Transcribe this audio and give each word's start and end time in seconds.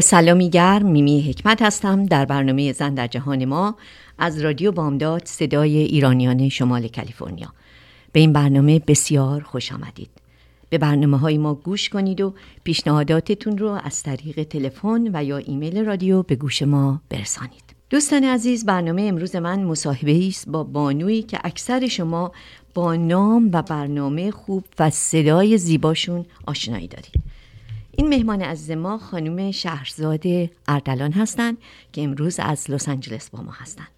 سلامی 0.00 0.50
گرم 0.50 0.86
میمی 0.86 1.22
حکمت 1.22 1.62
هستم. 1.62 2.06
در 2.06 2.24
برنامه 2.24 2.72
زن 2.72 2.94
در 2.94 3.06
جهان 3.06 3.44
ما 3.44 3.76
از 4.18 4.40
رادیو 4.40 4.72
بامداد 4.72 5.22
صدای 5.24 5.76
ایرانیان 5.76 6.48
شمال 6.48 6.88
کالیفرنیا. 6.88 7.48
به 8.12 8.20
این 8.20 8.32
برنامه 8.32 8.78
بسیار 8.78 9.42
خوش 9.42 9.72
آمدید. 9.72 10.10
به 10.70 10.78
برنامه 10.78 11.18
های 11.18 11.38
ما 11.38 11.54
گوش 11.54 11.88
کنید 11.88 12.20
و 12.20 12.34
پیشنهاداتتون 12.64 13.58
رو 13.58 13.68
از 13.84 14.02
طریق 14.02 14.42
تلفن 14.42 15.10
و 15.12 15.24
یا 15.24 15.36
ایمیل 15.36 15.84
رادیو 15.84 16.22
به 16.22 16.36
گوش 16.36 16.62
ما 16.62 17.00
برسانید. 17.10 17.64
دوستان 17.90 18.24
عزیز 18.24 18.66
برنامه 18.66 19.02
امروز 19.02 19.36
من 19.36 19.64
مصاحبه 19.64 20.26
است 20.28 20.48
با 20.48 20.64
بانویی 20.64 21.22
که 21.22 21.38
اکثر 21.44 21.86
شما 21.86 22.32
با 22.74 22.96
نام 22.96 23.50
و 23.52 23.62
برنامه 23.62 24.30
خوب 24.30 24.64
و 24.78 24.90
صدای 24.90 25.58
زیباشون 25.58 26.26
آشنایی 26.46 26.88
دارید. 26.88 27.33
این 27.96 28.08
مهمان 28.08 28.42
عزیز 28.42 28.70
ما 28.70 28.98
خانم 28.98 29.50
شهرزاد 29.50 30.22
اردلان 30.68 31.12
هستند 31.12 31.58
که 31.92 32.02
امروز 32.02 32.40
از 32.40 32.70
لس 32.70 32.88
آنجلس 32.88 33.30
با 33.30 33.42
ما 33.42 33.52
هستند. 33.52 33.88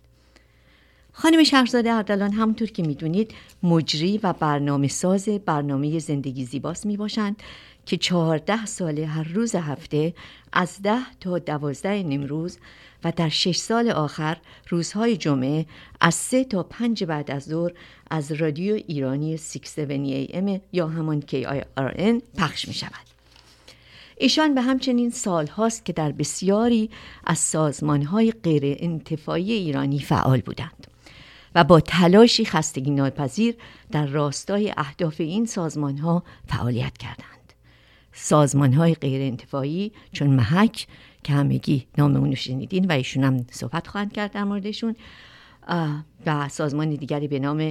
خانم 1.13 1.45
شهرزاد 1.45 1.87
اردلان 1.87 2.33
همونطور 2.33 2.69
که 2.69 2.83
می‌دونید 2.83 3.35
مجری 3.63 4.21
و 4.23 4.33
برنامه 4.33 4.89
ساز 4.89 5.29
برنامه 5.29 5.99
زندگی 5.99 6.45
زیباست 6.45 6.87
می 6.87 6.97
باشند 6.97 7.43
که 7.87 7.97
چهارده 7.97 8.67
ساله 8.67 9.07
هر 9.07 9.29
روز 9.29 9.55
هفته 9.55 10.15
از 10.53 10.83
ده 10.83 11.01
تا 11.21 11.39
دوازده 11.39 12.03
نمروز 12.03 12.59
و 13.05 13.13
در 13.17 13.29
شش 13.29 13.57
سال 13.57 13.91
آخر 13.91 14.37
روزهای 14.69 15.17
جمعه 15.17 15.67
از 16.01 16.15
سه 16.15 16.45
تا 16.45 16.63
پنج 16.63 17.05
بعد 17.05 17.31
از 17.31 17.45
ظهر 17.45 17.73
از 18.11 18.33
رادیو 18.33 18.75
ایرانی 18.75 19.37
670 19.37 20.27
AM 20.27 20.61
یا 20.73 20.89
همان 20.89 21.23
KIRN 21.23 22.23
پخش 22.39 22.69
می 22.69 22.75
شود. 22.75 23.16
ایشان 24.19 24.55
به 24.55 24.63
همچنین 24.63 25.11
سال 25.11 25.47
هاست 25.47 25.85
که 25.85 25.93
در 25.93 26.13
بسیاری 26.13 26.91
از 27.25 27.39
سازمان 27.39 28.03
های 28.03 28.33
غیر 28.33 28.77
انتفاعی 28.79 29.53
ایرانی 29.53 29.99
فعال 29.99 30.41
بودند 30.41 30.87
و 31.55 31.65
با 31.65 31.81
تلاشی 31.81 32.45
خستگی 32.45 32.91
ناپذیر 32.91 33.57
در 33.91 34.07
راستای 34.07 34.73
اهداف 34.77 35.21
این 35.21 35.47
سازمان 35.47 35.99
ها 35.99 36.23
فعالیت 36.47 36.99
کردند. 36.99 37.53
سازمان 38.13 38.73
های 38.73 38.95
غیر 38.95 39.23
انتفاعی 39.23 39.93
چون 40.13 40.31
محک 40.31 40.87
که 41.25 41.33
همگی 41.33 41.87
نام 41.99 42.17
اونو 42.17 42.35
شنیدین 42.35 42.87
و 42.87 42.93
ایشون 42.93 43.25
هم 43.25 43.47
صحبت 43.51 43.87
خواهند 43.87 44.13
کرد 44.13 44.33
در 44.33 44.45
موردشون 44.45 44.97
و 46.27 46.49
سازمان 46.49 46.95
دیگری 46.95 47.29
به 47.29 47.39
نام 47.39 47.71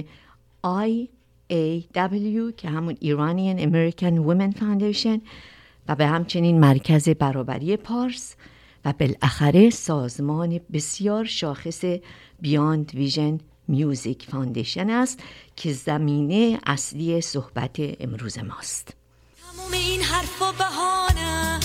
IAW 0.64 2.54
که 2.56 2.68
همون 2.68 2.94
Iranian 2.94 3.60
American 3.60 4.14
Women 4.26 4.58
Foundation 4.58 5.20
و 5.88 5.94
به 5.94 6.06
همچنین 6.06 6.60
مرکز 6.60 7.08
برابری 7.08 7.76
پارس 7.76 8.34
و 8.84 8.92
بالاخره 8.92 9.70
سازمان 9.70 10.60
بسیار 10.72 11.24
شاخص 11.24 11.84
Beyond 12.40 12.94
Vision 12.94 13.38
Music 13.68 14.26
Foundation 14.30 14.90
است 14.90 15.20
که 15.56 15.72
زمینه 15.72 16.60
اصلی 16.66 17.20
صحبت 17.20 17.76
امروز 18.00 18.38
ماست. 18.38 18.96
تموم 19.56 19.72
این 19.72 20.00
حرف 20.00 20.42
و 20.42 20.52
بهانه 20.52 21.60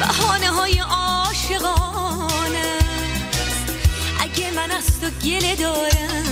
بهانه 0.00 0.48
های 0.48 0.78
عاشقانه 0.78 2.78
اگه 4.20 4.50
من 4.56 4.70
از 4.70 5.00
تو 5.00 5.10
گله 5.10 5.56
دارم 5.56 6.24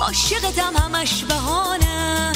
عاشقتم 0.00 0.76
همش 0.76 1.24
بهانه 1.24 2.32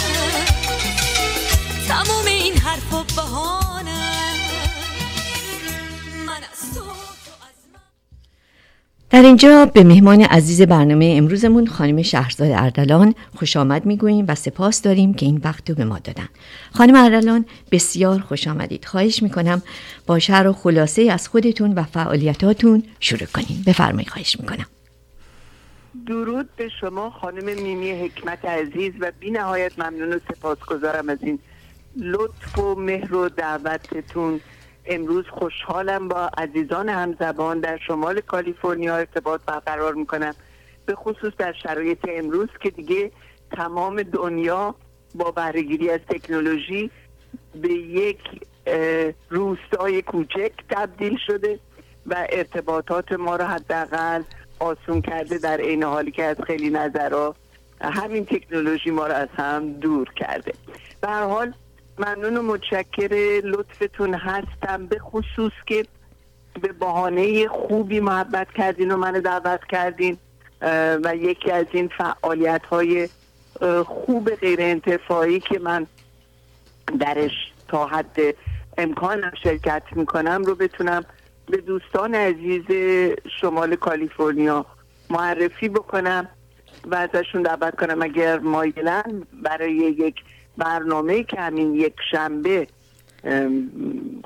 تموم 1.89 2.27
این 2.27 2.55
حرف 2.55 2.95
و 2.95 3.05
بهانه. 3.17 3.91
من 6.27 6.41
از 6.53 6.75
تو 6.75 6.81
در 9.11 9.23
اینجا 9.23 9.67
به 9.67 9.85
مهمان 9.85 10.21
عزیز 10.21 10.63
برنامه 10.63 11.15
امروزمون 11.19 11.67
خانم 11.67 12.03
شهرزاد 12.03 12.51
اردلان 12.51 13.15
خوش 13.35 13.57
آمد 13.57 13.87
می‌گوییم 13.87 14.25
و 14.29 14.35
سپاس 14.35 14.83
داریم 14.83 15.15
که 15.15 15.27
این 15.27 15.41
وقت 15.45 15.71
رو 15.71 15.77
به 15.77 15.85
ما 15.85 15.99
دادن. 15.99 16.29
خانم 16.73 17.05
اردلان 17.05 17.45
بسیار 17.73 18.21
خوش 18.21 18.49
آمدید. 18.49 18.85
خواهش 18.85 19.23
می‌کنم 19.23 19.63
با 20.07 20.19
شهر 20.19 20.47
و 20.47 20.53
خلاصه 20.53 21.03
از 21.03 21.29
خودتون 21.29 21.73
و 21.73 21.83
فعالیتاتون 21.83 22.83
شروع 23.01 23.27
کنیم. 23.27 23.65
بفرمایید 23.67 24.09
خواهش 24.09 24.41
می‌کنم. 24.41 24.67
درود 26.07 26.49
به 26.57 26.69
شما 26.81 27.11
خانم 27.11 27.63
میمی 27.63 27.91
حکمت 27.91 28.45
عزیز 28.45 28.93
و 29.01 29.13
بی 29.21 29.31
نهایت 29.31 29.79
ممنون 29.79 30.13
و 30.13 30.19
سپاسگزارم 30.29 31.09
از 31.09 31.19
این 31.23 31.39
لطف 32.01 32.59
و 32.59 32.75
مهر 32.75 33.15
و 33.15 33.29
دعوتتون. 33.29 34.41
امروز 34.87 35.25
خوشحالم 35.29 36.09
با 36.09 36.31
عزیزان 36.39 36.89
همزبان 36.89 37.61
در 37.61 37.79
شمال 37.87 38.21
کالیفرنیا 38.21 38.97
ارتباط 38.97 39.41
برقرار 39.47 39.95
می‌کنم. 39.95 40.35
به 40.87 40.95
خصوص 40.95 41.33
در 41.39 41.53
شرایط 41.63 41.99
امروز 42.09 42.49
که 42.61 42.71
دیگه 42.71 43.11
تمام 43.51 44.03
دنیا 44.03 44.75
با 45.15 45.31
بهرهگیری 45.31 45.91
از 45.91 46.01
تکنولوژی 46.09 46.91
به 47.55 47.73
یک 47.73 48.19
روستای 49.31 50.03
کوچک 50.03 50.53
تبدیل 50.71 51.19
شده 51.27 51.59
و 52.07 52.27
ارتباطات 52.31 53.13
ما 53.13 53.37
را 53.37 53.47
حداقل 53.47 54.23
آسون 54.59 55.01
کرده 55.01 55.39
در 55.39 55.61
عین 55.61 55.83
حالی 55.83 56.11
که 56.11 56.25
از 56.25 56.37
خیلی 56.47 56.71
نظرها 56.71 57.35
همین 57.81 58.27
تکنولوژی 58.27 58.91
ما 58.91 59.07
را 59.07 59.15
از 59.15 59.29
هم 59.39 59.73
دور 59.73 60.13
کرده. 60.17 60.53
به 61.01 61.09
هر 61.09 61.25
حال 61.25 61.53
ممنون 61.99 62.37
و 62.37 62.43
متشکر. 62.43 63.41
لطفتون 63.45 64.15
هستم. 64.15 64.87
به 64.87 64.99
خصوص 64.99 65.53
که 65.67 65.85
به 66.63 66.73
بهانه 66.73 67.49
خوبی 67.49 68.01
محبت 68.01 68.53
کردین 68.53 68.91
و 68.91 68.97
منو 68.97 69.21
دعوت 69.21 69.61
کردین 69.69 70.19
و 71.05 71.17
یکی 71.17 71.51
از 71.51 71.67
این 71.73 71.89
فعالیت 71.89 72.63
های 72.71 73.09
خوب 73.87 74.35
غیر 74.35 74.61
انتفاعی 74.61 75.41
که 75.41 75.59
من 75.59 75.87
درش 77.01 77.33
تا 77.69 77.87
حد 77.87 78.17
امکانم 78.79 79.33
شرکت 79.43 79.83
می‌کنم 79.93 80.43
رو 80.43 80.55
بتونم 80.55 81.05
به 81.47 81.57
دوستان 81.57 82.15
عزیز 82.15 82.65
شمال 83.41 83.77
کالیفرنیا 83.77 84.67
معرفی 85.11 85.69
بکنم 85.69 86.29
و 86.87 86.95
ازشون 86.95 87.43
دعوت 87.43 87.77
کنم. 87.77 88.03
اگر 88.03 88.39
مایلن 88.39 89.27
برای 89.43 89.75
یک 89.75 90.15
برنامه 90.59 91.23
که 91.23 91.41
همین 91.41 91.75
یک 91.75 91.95
شنبه 92.11 92.67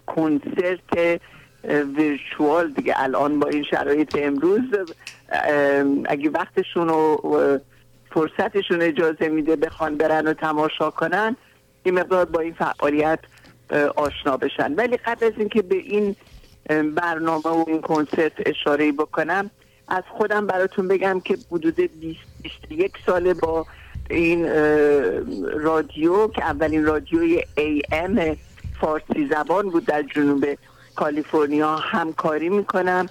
کنسرت 0.06 1.20
ویرچوال 1.96 2.70
دیگه 2.70 2.94
الان 2.96 3.38
با 3.38 3.48
این 3.48 3.62
شرایط 3.62 4.18
امروز 4.18 4.60
اگه 6.04 6.30
وقتشون 6.30 6.88
و 6.88 7.16
فرصتشون 8.10 8.82
اجازه 8.82 9.28
میده 9.28 9.56
بخوان 9.56 9.96
برن 9.96 10.26
و 10.26 10.32
تماشا 10.34 10.90
کنن 10.90 11.36
این 11.82 11.94
مقدار 11.94 12.24
با 12.24 12.40
این 12.40 12.54
فعالیت 12.54 13.18
آشنا 13.96 14.36
بشن. 14.36 14.74
ولی 14.74 14.96
قبل 14.96 15.26
از 15.26 15.32
اینکه 15.36 15.62
به 15.62 15.76
این 15.76 16.16
برنامه 16.94 17.42
و 17.44 17.64
این 17.66 17.80
کنسرت 17.80 18.32
اشاره 18.46 18.92
بکنم 18.92 19.50
از 19.88 20.02
خودم 20.08 20.46
براتون 20.46 20.88
بگم 20.88 21.20
که 21.20 21.38
حدود 21.52 21.80
21 22.40 22.92
ساله 23.06 23.34
با 23.34 23.66
این 24.10 24.48
رادیو 25.60 26.28
که 26.28 26.44
اولین 26.44 26.84
رادیوی 26.84 27.42
ام 27.92 28.36
فارسی 28.80 29.28
زبان 29.30 29.70
بود 29.70 29.86
در 29.86 30.02
جنوب 30.02 30.44
کالیفرنیا 30.96 31.76
همکاری 31.76 32.48
می‌کنم. 32.48 33.06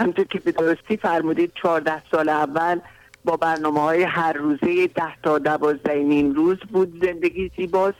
همطور 0.00 0.24
که 0.24 0.38
به 0.38 0.52
درستی 0.52 0.96
فرمودید 0.96 1.52
14 1.62 2.02
سال 2.10 2.28
اول 2.28 2.80
با 3.24 3.36
برنامه 3.36 3.80
های 3.80 4.02
هر 4.02 4.32
روزه 4.32 4.86
ده 4.86 5.16
تا 5.22 5.38
دوازده 5.38 5.94
نیم 5.94 6.32
روز 6.32 6.58
بود 6.58 7.04
زندگی 7.04 7.50
زیباست 7.56 7.98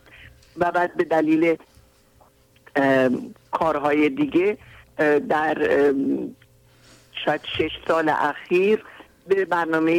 و 0.57 0.71
بعد 0.71 0.97
به 0.97 1.05
دلیل 1.05 1.57
کارهای 3.51 4.09
دیگه 4.09 4.59
در 5.29 5.57
شاید 7.25 7.41
شش 7.59 7.71
سال 7.89 8.09
اخیر 8.09 8.85
به 9.27 9.45
برنامه 9.45 9.93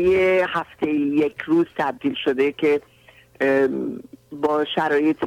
هفته 0.50 0.90
یک 0.94 1.42
روز 1.42 1.66
تبدیل 1.78 2.16
شده 2.26 2.52
که 2.52 2.82
با 4.32 4.66
شرایط 4.76 5.26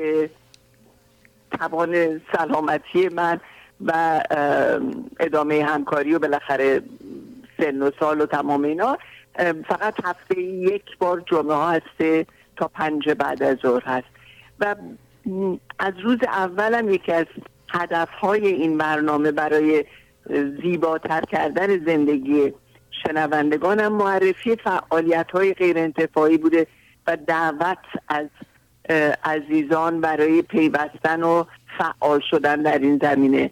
توان 1.59 2.21
سلامتی 2.33 3.09
من 3.09 3.41
و 3.81 4.21
ام، 4.31 5.11
ادامه 5.21 5.65
همکاری 5.65 6.15
و 6.15 6.19
بالاخره 6.19 6.83
سن 7.59 7.83
و 7.83 7.91
سال 8.01 8.21
و 8.21 8.27
تمام 8.27 8.65
اینا 8.65 8.99
فقط 9.69 9.95
هفته 10.05 10.41
یک 10.41 10.99
بار 10.99 11.23
جمعه 11.27 11.55
ها 11.55 11.71
هسته 11.71 12.27
تا 12.57 12.69
پنج 12.69 13.11
بعد 13.11 13.43
از 13.43 13.57
ظهر 13.63 13.83
هست. 13.85 14.07
و 14.61 14.77
از 15.79 15.95
روز 16.05 16.19
اولم 16.23 16.91
یکی 16.91 17.13
از 17.13 17.27
هدف 17.69 18.11
های 18.11 18.47
این 18.47 18.79
برنامه 18.79 19.33
برای 19.33 19.85
زیباتر 20.63 21.21
کردن 21.21 21.85
زندگی 21.85 22.53
شنوندگانم 23.03 23.93
معرفی 23.93 24.57
فعالیت 24.57 25.31
های 25.31 25.55
غیر 25.55 25.79
انتفاعی 25.79 26.39
بوده 26.39 26.67
و 27.07 27.17
دعوت 27.27 27.79
از 28.09 28.27
عزیزان 29.25 30.01
برای 30.01 30.43
پیوستن 30.43 31.23
و 31.23 31.45
فعال 31.79 32.21
شدن 32.31 32.63
در 32.63 32.79
این 32.79 32.99
زمینه. 33.03 33.51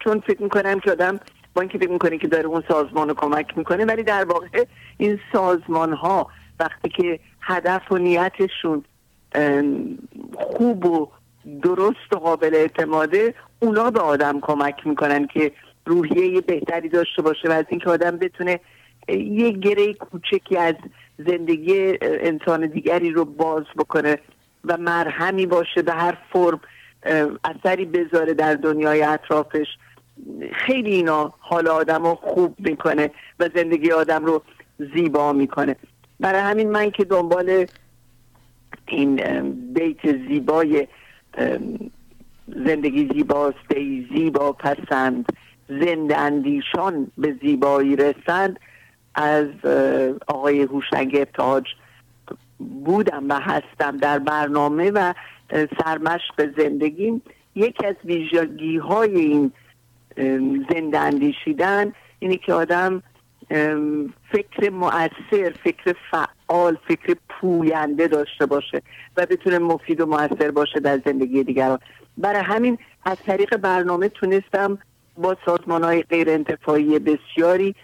چون 0.00 0.20
فکر 0.20 0.42
می‌کنم 0.42 0.80
که 0.80 0.90
آدم 0.90 1.20
با 1.54 1.62
اینکه 1.62 1.78
فکر 1.78 1.90
می‌کنه 1.90 2.18
که 2.18 2.28
داره 2.28 2.46
اون 2.46 2.62
سازمان 2.68 3.08
رو 3.08 3.14
کمک 3.14 3.58
می‌کنه 3.58 3.84
ولی 3.84 4.02
در 4.02 4.24
واقع 4.24 4.64
این 4.98 5.20
سازمان 5.32 5.92
ها 5.92 6.26
وقتی 6.60 6.88
که 6.88 7.20
هدف 7.40 7.92
و 7.92 7.98
نیتشون 7.98 8.84
خوب 10.34 10.86
و 10.86 11.08
درست 11.62 12.12
و 12.12 12.16
قابل 12.16 12.54
اعتماده 12.54 13.34
اونا 13.60 13.90
به 13.90 14.00
آدم 14.00 14.40
کمک 14.40 14.86
می‌کنن 14.86 15.26
که 15.26 15.52
روحیه 15.86 16.40
بهتری 16.40 16.88
داشته 16.88 17.22
باشه 17.22 17.48
و 17.48 17.52
از 17.52 17.64
اینکه 17.68 17.90
آدم 17.90 18.16
بتونه 18.16 18.60
یه 19.08 19.50
گره 19.50 19.94
کوچکی 19.94 20.56
از 20.56 20.74
زندگی 21.18 21.98
انسان 22.02 22.66
دیگری 22.66 23.10
رو 23.10 23.24
باز 23.24 23.64
بکنه 23.78 24.18
و 24.64 24.76
مرهمی 24.76 25.46
باشه 25.46 25.82
به 25.82 25.92
هر 25.92 26.18
فرم 26.32 26.60
اثری 27.44 27.84
بذاره 27.84 28.34
در 28.34 28.54
دنیای 28.54 29.02
اطرافش. 29.02 29.66
خیلی 30.52 30.90
اینا 30.90 31.32
حال 31.38 31.68
آدم 31.68 32.02
رو 32.02 32.14
خوب 32.14 32.54
می‌کنه 32.58 33.10
و 33.40 33.48
زندگی 33.54 33.92
آدم 33.92 34.24
رو 34.24 34.42
زیبا 34.94 35.32
می‌کنه. 35.32 35.76
برای 36.20 36.40
همین 36.40 36.70
من 36.70 36.90
که 36.90 37.04
دنبال 37.04 37.66
این 38.88 39.16
بیت 39.74 40.28
زیبای 40.28 40.88
زندگی 42.46 43.08
زیباست 43.14 43.70
ای 43.76 44.06
زیبا 44.14 44.52
پسند 44.52 45.32
زنده 45.68 46.18
اندیشان 46.18 47.10
به 47.18 47.36
زیبایی 47.42 47.96
رسند 47.96 48.60
از 49.14 49.48
آقای 50.26 50.62
هوشنگ 50.62 51.16
ابتهاج 51.16 51.64
بودم 52.58 53.28
و 53.28 53.40
هستم 53.40 53.96
در 53.96 54.18
برنامه 54.18 54.90
و 54.90 55.14
سرمشق 55.78 56.56
زندگیم 56.56 57.22
یکی 57.54 57.86
از 57.86 57.94
ویژگی 58.04 58.76
های 58.76 59.20
این 59.20 59.52
زنده 60.70 60.98
اندیشیدن 60.98 61.92
اینه 62.18 62.36
که 62.36 62.52
آدم 62.52 63.02
فکر 64.32 64.70
مؤثر 64.70 65.54
فکر 65.64 65.94
فعال 66.10 66.78
فکر 66.88 67.16
پوینده 67.28 68.08
داشته 68.08 68.46
باشه 68.46 68.82
و 69.16 69.26
بتونه 69.26 69.58
مفید 69.58 70.00
و 70.00 70.06
مؤثر 70.06 70.50
باشه 70.50 70.80
در 70.80 71.00
زندگی 71.06 71.44
دیگران. 71.44 71.78
برای 72.18 72.42
همین 72.42 72.78
از 73.04 73.16
طریق 73.26 73.56
برنامه 73.56 74.08
تونستم 74.08 74.78
با 75.18 75.36
سازمان 75.46 75.84
های 75.84 76.02
غیر 76.02 76.30
انتفاعی 76.30 76.98
بسیاری 76.98 77.74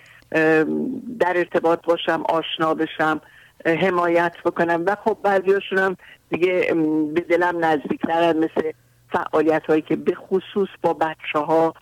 در 1.21 1.37
ارتباط 1.37 1.85
باشم 1.85 2.23
آشنا 2.29 2.75
بشم 2.75 3.21
حمایت 3.67 4.32
بکنم. 4.44 4.82
و 4.87 4.97
خب 5.05 5.19
بعضیاشون 5.23 5.79
هم 5.79 5.97
دیگه 6.31 6.75
به 7.15 7.21
دلم 7.21 7.65
نزدیکترن 7.65 8.37
مثل 8.37 8.73
فعالیت 9.12 9.67
هایی 9.67 9.82
که 9.82 9.97
به 9.97 10.15
خصوص 10.15 10.69
با 10.82 10.93
بچه 10.93 11.38
ها 11.38 11.75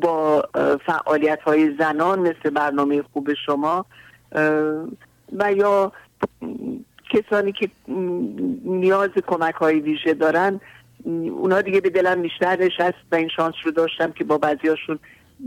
با 0.00 0.44
فعالیت 0.86 1.40
های 1.40 1.76
زنان 1.78 2.18
مثل 2.18 2.50
برنامه 2.50 3.02
خوب 3.12 3.30
شما 3.46 3.86
و 5.32 5.52
یا 5.52 5.92
کسانی 7.10 7.52
که 7.52 7.68
نیاز 8.64 9.10
کمک 9.26 9.54
های 9.54 9.80
ویژه 9.80 10.14
دارن 10.14 10.60
اونا 11.04 11.60
دیگه 11.60 11.80
به 11.80 11.90
دلم 11.90 12.22
بیشتر 12.22 12.56
نشست 12.64 12.98
و 13.12 13.14
این 13.14 13.28
شانس 13.28 13.54
رو 13.64 13.70
داشتم 13.70 14.12
که 14.12 14.24
با 14.24 14.38
بعضیاشون 14.38 14.98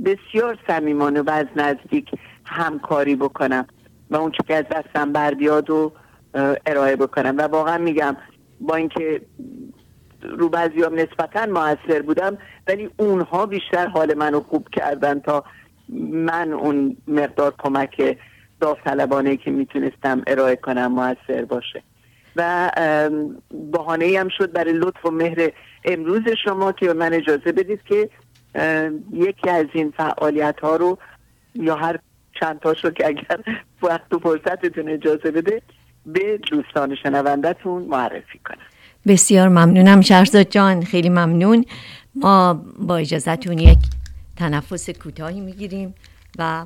بسیار 0.05 0.57
صمیمانه 0.67 1.21
و 1.21 1.29
از 1.29 1.45
نزدیک 1.55 2.11
همکاری 2.45 3.15
بکنم 3.15 3.67
و 4.09 4.15
اون 4.15 4.31
که 4.47 4.55
از 4.55 4.65
دستم 4.71 5.11
بر 5.11 5.33
بیاد 5.33 5.69
و 5.69 5.91
ارائه 6.65 6.95
بکنم. 6.95 7.37
و 7.37 7.41
واقعا 7.41 7.77
میگم 7.77 8.17
با 8.61 8.75
اینکه 8.75 9.21
رو 10.21 10.49
بعضی 10.49 10.83
هم 10.83 10.93
نسبتا 10.95 11.45
موثر 11.45 12.01
بودم 12.01 12.37
ولی 12.67 12.89
اونها 12.97 13.45
بیشتر 13.45 13.87
حال 13.87 14.13
منو 14.13 14.39
خوب 14.39 14.67
کردن 14.69 15.19
تا 15.19 15.43
من 16.11 16.53
اون 16.53 16.97
مقدار 17.07 17.53
کمک 17.59 18.17
داوطلبانه 18.59 19.37
که 19.37 19.51
می‌تونستم 19.51 20.21
ارائه 20.27 20.55
کنم 20.55 20.91
موثر 20.91 21.45
باشه. 21.45 21.83
و 22.35 22.71
بحانه 23.73 24.19
هم 24.19 24.29
شد 24.29 24.51
برای 24.51 24.73
لطف 24.73 25.05
و 25.05 25.11
مهر 25.11 25.51
امروز 25.85 26.21
شما 26.45 26.71
که 26.71 26.93
من 26.93 27.13
اجازه 27.13 27.51
بدید 27.51 27.79
که 27.83 28.09
یکی 29.13 29.49
از 29.49 29.65
این 29.73 29.93
فعالیت 29.97 30.55
ها 30.63 30.75
رو 30.75 30.97
یا 31.55 31.75
هر 31.75 31.99
چند 32.39 32.59
تاش 32.59 32.85
رو 32.85 32.91
که 32.91 33.07
اگر 33.07 33.39
وقت 33.81 34.13
و 34.13 34.19
فرصتتون 34.19 34.89
اجازه 34.89 35.31
بده 35.31 35.61
به 36.05 36.39
دوستان 36.51 36.95
شنوندتون 37.03 37.83
معرفی 37.83 38.39
کنم. 38.45 38.57
بسیار 39.07 39.49
ممنونم. 39.49 40.01
شهرزاد 40.01 40.49
جان 40.49 40.83
خیلی 40.83 41.09
ممنون. 41.09 41.65
ما 42.15 42.65
با 42.79 42.97
اجازهتون 42.97 43.59
یک 43.59 43.79
تنفس 44.35 44.89
کوتاهی 44.89 45.41
می‌گیریم 45.41 45.95
و 46.39 46.65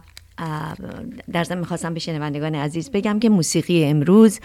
در 1.32 1.44
ضمن 1.44 1.60
می‌خواستم 1.60 1.94
به 1.94 2.00
شنوندگان 2.00 2.56
عزیز 2.56 2.92
بگم 2.92 3.20
که 3.20 3.30
موسیقی 3.30 3.86
امروز 3.86 4.40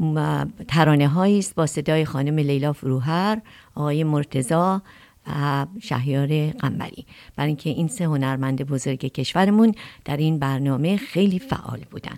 م- 0.00 0.44
ترانه 0.68 1.08
هایی 1.08 1.38
است 1.38 1.54
با 1.54 1.66
صدای 1.66 2.04
خانم 2.04 2.38
لیلا 2.38 2.72
فروهر 2.72 3.40
آقای 3.74 4.04
مرتزا 4.04 4.82
و 5.26 5.66
شهیار 5.82 6.50
قنبری 6.50 7.06
برای 7.36 7.48
اینکه 7.48 7.70
این 7.70 7.88
سه 7.88 8.04
هنرمند 8.04 8.62
بزرگ 8.62 8.98
کشورمون 8.98 9.74
در 10.04 10.16
این 10.16 10.38
برنامه 10.38 10.96
خیلی 10.96 11.38
فعال 11.38 11.80
بودن. 11.90 12.16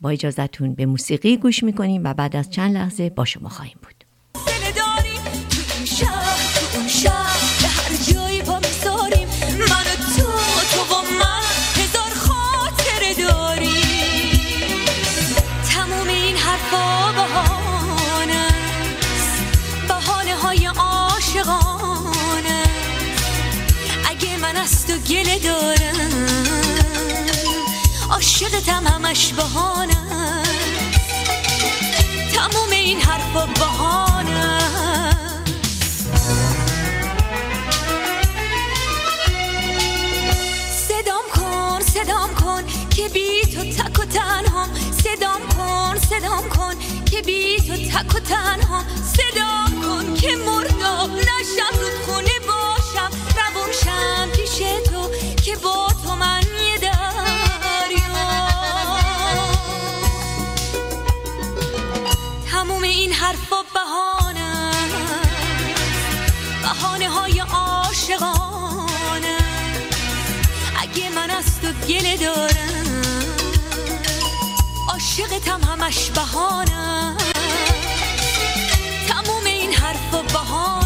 با 0.00 0.10
اجازهتون 0.10 0.74
به 0.74 0.86
موسیقی 0.86 1.36
گوش 1.36 1.62
می‌کنیم 1.62 2.04
و 2.04 2.14
بعد 2.14 2.36
از 2.36 2.50
چند 2.50 2.74
لحظه 2.74 3.10
با 3.10 3.24
شما 3.24 3.48
خواهیم 3.48 3.76
بود. 3.82 4.01
از 24.62 24.86
تو 24.86 24.92
گله 24.96 25.38
دارم. 25.38 26.26
عاشقتم 28.10 28.86
همش 28.86 29.32
بهانه 29.32 29.96
تموم 32.34 32.70
این 32.70 33.00
حرفا 33.00 33.46
بهانه 33.46 34.58
صدام 40.88 41.24
کن 41.34 41.80
صدام 41.80 42.34
کن 42.34 42.62
که 42.90 43.08
بی 43.08 43.42
تو 43.54 43.64
تک 43.64 43.98
و 43.98 44.04
تنها 44.04 44.66
صدام 45.04 45.40
کن 45.56 45.98
صدام 45.98 46.48
کن 46.48 46.74
که 47.10 47.22
بی 47.22 47.56
تو 47.56 47.76
تک 47.76 48.14
و 48.14 48.20
تنها 48.20 48.84
صدام 49.16 49.82
کن 49.82 50.14
که 50.14 50.36
مرداب 50.36 51.10
نشم 51.10 51.76
خونه 52.06 52.38
باشم. 52.46 53.10
روون 53.36 53.72
شم 53.84 54.41
تو 54.90 55.10
که 55.44 55.56
با 55.56 55.88
تو 56.04 56.16
من 56.16 56.42
یه 56.42 56.78
دریا 56.78 56.92
تموم 62.50 62.82
این 62.82 63.12
حرفا 63.12 63.56
بهانه 63.74 64.72
بهانه 66.62 67.08
های 67.08 67.38
عاشقانه 67.40 69.38
اگه 70.80 71.10
من 71.14 71.30
از 71.30 71.60
تو 71.60 71.72
گله 71.88 72.16
دارم 72.16 73.02
عاشقتم 74.88 75.60
همش 75.64 76.10
بهانه 76.10 77.16
تموم 79.08 79.44
این 79.44 79.72
حرفا 79.72 80.22
بهانه 80.22 80.81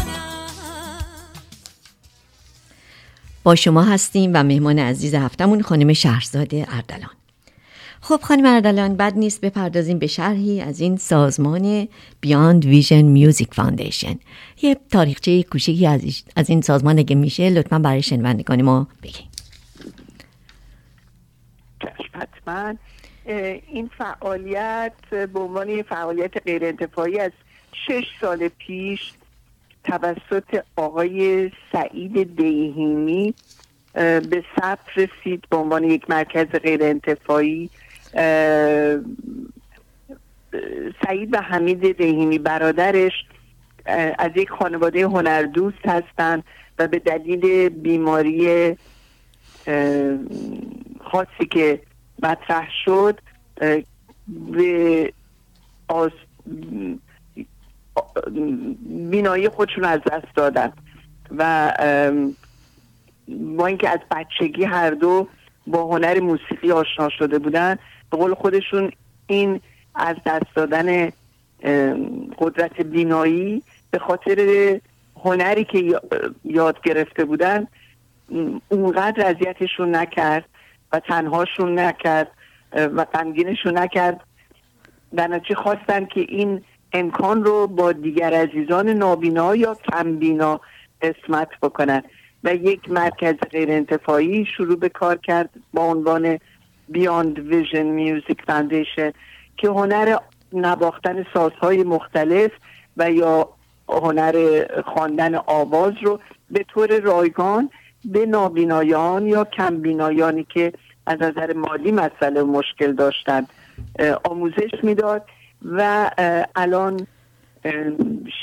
با 3.47 3.55
شما 3.55 3.83
هستیم 3.83 4.31
و 4.33 4.43
مهمان 4.43 4.79
عزیز 4.79 5.15
هفتمون 5.15 5.61
خانم 5.61 5.93
شهرزاد 5.93 6.55
اردلان. 6.55 7.09
خب 8.01 8.19
خانم 8.23 8.45
اردلان 8.45 8.97
بد 8.97 9.13
نیست 9.17 9.41
بپردازیم 9.41 9.99
به 9.99 10.07
شرحی 10.07 10.61
از 10.61 10.79
این 10.79 10.97
سازمان 10.97 11.87
Beyond 12.21 12.65
Vision 12.65 13.01
Music 13.01 13.53
Foundation 13.53 14.19
یه 14.61 14.77
تاریخچه 14.91 15.43
کوچیکی 15.43 15.87
از 15.87 16.23
از 16.35 16.49
این 16.49 16.61
سازمان 16.61 16.99
اگه 16.99 17.15
میشه 17.15 17.49
لطفا 17.49 17.79
برای 17.79 18.01
شنوندگان 18.01 18.61
ما 18.61 18.87
بگین. 19.03 19.27
چشم 21.81 22.11
حتما. 22.13 22.73
این 23.67 23.89
فعالیت 23.97 24.93
به 25.09 25.39
عنوان 25.39 25.81
فعالیت 25.81 26.43
غیر 26.45 26.65
انتفاعی 26.65 27.19
از 27.19 27.31
شش 27.71 28.05
سال 28.21 28.47
پیش 28.47 29.13
توسط 29.87 30.63
آقای 30.75 31.51
سعید 31.71 32.35
دیهیمی 32.35 33.33
به 33.93 34.43
ثبت 34.59 34.87
رسید 34.95 35.43
به 35.49 35.57
عنوان 35.57 35.83
یک 35.83 36.09
مرکز 36.09 36.45
غیر 36.45 36.83
انتفاعی 36.83 37.69
سعید 41.05 41.33
و 41.33 41.41
حمید 41.41 41.97
دهیمی 41.97 42.39
برادرش 42.39 43.13
از 44.17 44.31
یک 44.35 44.49
خانواده 44.49 45.03
هنردوست 45.03 45.85
هستند 45.85 46.43
و 46.79 46.87
به 46.87 46.99
دلیل 46.99 47.69
بیماری 47.69 48.69
خاصی 51.11 51.45
که 51.51 51.81
مطرح 52.23 52.69
شد 52.85 53.19
به. 54.29 55.13
بینایی 59.11 59.49
خودشون 59.49 59.83
از 59.83 59.99
دست 60.11 60.35
دادن. 60.35 60.73
و 61.37 61.71
با 63.27 63.65
اینکه 63.67 63.89
از 63.89 63.99
بچگی 64.11 64.63
هر 64.63 64.91
دو 64.91 65.27
با 65.67 65.83
هنر 65.83 66.19
موسیقی 66.19 66.71
آشنا 66.71 67.09
شده 67.09 67.39
بودن 67.39 67.77
به 68.11 68.17
قول 68.17 68.33
خودشون 68.33 68.91
این 69.27 69.61
از 69.95 70.15
دست 70.25 70.55
دادن 70.55 71.09
قدرت 72.37 72.81
بینایی 72.81 73.63
به 73.91 73.99
خاطر 73.99 74.79
هنری 75.23 75.63
که 75.63 75.77
یا- 75.79 76.01
یاد 76.45 76.81
گرفته 76.81 77.25
بودن 77.25 77.67
اونقدر 78.69 79.27
اذیتشون 79.27 79.95
نکرد 79.95 80.45
و 80.93 80.99
تنهاشون 80.99 81.79
نکرد 81.79 82.31
و 82.71 83.05
غمگینشون 83.05 83.77
نکرد. 83.77 84.19
در 85.15 85.27
نتیجه 85.27 85.55
خواستن 85.55 86.05
که 86.05 86.19
این 86.29 86.61
امکان 86.93 87.43
رو 87.43 87.67
با 87.67 87.91
دیگر 87.91 88.33
عزیزان 88.33 88.89
نابینا 88.89 89.55
یا 89.55 89.77
کمبینا 89.91 90.61
قسمت 91.01 91.49
بکنن. 91.61 92.03
و 92.43 92.55
یک 92.55 92.91
مرکز 92.91 93.35
غیر 93.51 94.43
شروع 94.57 94.75
به 94.75 94.89
کار 94.89 95.17
کرد 95.17 95.49
با 95.73 95.83
عنوان 95.83 96.37
Beyond 96.93 97.35
Vision 97.51 97.87
Music 97.99 98.37
Foundation 98.49 99.13
که 99.57 99.67
هنر 99.67 100.17
نواختن 100.53 101.25
سازهای 101.33 101.83
مختلف 101.83 102.51
و 102.97 103.11
یا 103.11 103.49
هنر 103.89 104.65
خواندن 104.85 105.35
آواز 105.35 105.93
رو 106.01 106.19
به 106.51 106.65
طور 106.67 106.99
رایگان 106.99 107.69
به 108.05 108.25
نابینایان 108.25 109.27
یا 109.27 109.43
کمبینایانی 109.43 110.47
که 110.53 110.73
از 111.07 111.21
نظر 111.21 111.53
مالی 111.53 111.91
مسئله 111.91 112.43
مشکل 112.43 112.93
داشتن 112.93 113.45
اه، 113.99 114.19
آموزش 114.23 114.83
می‌داد. 114.83 115.25
و 115.65 116.11
الان 116.55 117.07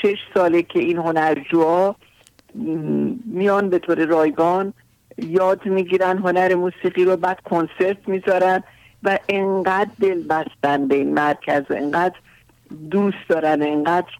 شش 0.01 0.17
ساله 0.33 0.61
که 0.61 0.79
این 0.79 0.97
هنرجوها 0.97 1.95
میان 3.25 3.69
به 3.69 3.79
طور 3.79 4.05
رایگان 4.05 4.73
یاد 5.17 5.65
می‌گیرن 5.65 6.17
هنر 6.17 6.55
موسیقی 6.55 7.05
رو 7.05 7.17
بعد 7.17 7.39
کنسرت 7.41 8.07
می‌ذارن 8.07 8.63
و 9.03 9.19
انقدر 9.29 9.91
دل 10.01 10.23
بستن 10.23 10.87
به 10.87 10.95
این 10.95 11.13
مرکز 11.13 11.61
و 11.69 11.73
انقدر 11.73 12.15
دوست 12.91 13.29
دارن 13.29 13.61
انقدر 13.61 14.11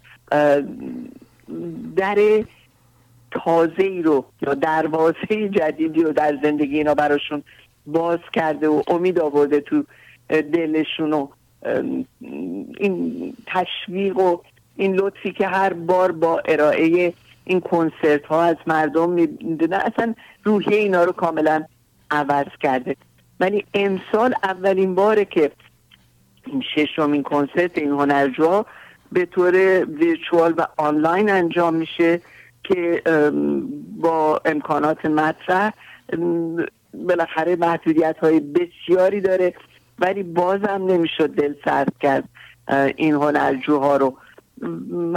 در 1.96 2.44
تازه 3.32 3.84
ای 3.84 4.02
رو 4.02 4.26
یا 4.42 4.54
دروازه 4.54 5.50
جدیدی 5.50 6.04
رو 6.04 6.12
در 6.12 6.40
زندگی 6.44 6.78
اینا 6.78 6.94
براشون 6.94 7.44
باز 7.88 8.20
کرده 8.34 8.68
و 8.68 8.82
امید 8.88 9.20
آورده 9.20 9.60
تو 9.60 9.84
دلشون 10.30 11.14
و 11.14 11.28
این 12.78 13.34
تشویق 13.48 14.18
و 14.18 14.38
این 14.76 14.96
لطفی 14.96 15.32
که 15.32 15.48
هر 15.48 15.74
بار 15.74 16.12
با 16.12 16.42
ارائه 16.46 17.14
این 17.46 17.60
کنسرت 17.60 18.26
ها 18.26 18.44
از 18.44 18.56
مردم 18.68 19.10
می‌دونن 19.10 19.74
اصلا 19.74 20.16
روحیه 20.44 20.78
اینا 20.78 21.04
رو 21.04 21.12
کاملا 21.12 21.64
عوض 22.12 22.48
کرده. 22.62 22.96
ولی 23.40 23.66
امسال 23.74 24.34
اولین 24.44 24.96
باره 24.96 25.26
که 25.26 25.52
این 26.46 26.64
ششمین 26.76 27.24
کنسرت 27.24 27.78
این 27.78 27.92
هنرجوها 27.92 28.66
به 29.12 29.26
طور 29.26 29.86
ویرچوال 29.86 30.54
و 30.58 30.68
آنلاین 30.78 31.30
انجام 31.30 31.74
میشه 31.74 32.22
که 32.64 33.02
با 33.98 34.42
امکانات 34.46 35.06
مطرح 35.06 35.74
بالاخره 36.94 37.56
محدودیت 37.56 38.18
های 38.18 38.40
بسیاری 38.40 39.22
داره. 39.22 39.54
ولی 40.00 40.24
بازم 40.24 40.86
نمی‌شد 40.88 41.30
دل 41.30 41.54
سرد 41.66 41.94
کرد 42.00 42.30
این 42.96 43.14
هنرجوها 43.14 43.98
رو. 43.98 44.18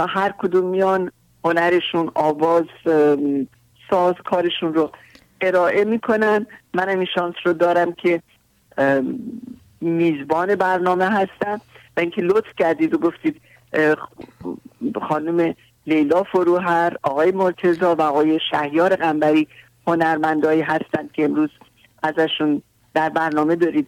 هر 0.09 0.33
کدوم 0.39 0.65
میان 0.65 1.11
هنرشون 1.43 2.11
آواز 2.15 2.63
ساز 3.89 4.15
کارشون 4.25 4.73
رو 4.73 4.91
ارائه 5.41 5.83
می‌کنن. 5.85 6.45
منم 6.73 6.99
این 6.99 7.07
شانس 7.15 7.35
رو 7.43 7.53
دارم 7.53 7.93
که 7.93 8.21
میزبان 9.81 10.55
برنامه 10.55 11.05
هستم 11.05 11.61
و 11.97 11.99
اینکه 11.99 12.21
لطف 12.21 12.55
کردید 12.57 12.93
و 12.93 12.97
گفتید 12.97 13.41
خانم 15.09 15.55
لیلا 15.87 16.23
فروهر 16.23 16.95
آقای 17.03 17.31
مرتزا 17.31 17.95
و 17.95 18.01
آقای 18.01 18.39
شهیار 18.51 18.95
قنبری 18.95 19.47
هنرمندایی 19.87 20.61
هستند 20.61 21.11
که 21.13 21.25
امروز 21.25 21.49
ازشون 22.03 22.61
در 22.93 23.09
برنامه 23.09 23.55
دارید 23.55 23.87